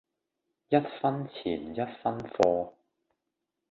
[0.69, 2.73] 一分錢一分貨